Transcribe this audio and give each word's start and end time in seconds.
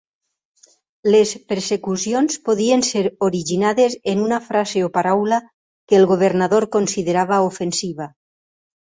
Les 1.15 1.31
persecucions 1.49 2.37
podien 2.47 2.83
ser 2.87 3.03
originades 3.27 3.97
en 4.13 4.23
una 4.27 4.39
frase 4.45 4.81
o 4.87 4.89
paraula 4.95 5.39
que 5.91 5.97
el 5.99 6.07
governador 6.13 6.65
considerava 6.77 7.39
ofensiva. 7.51 8.09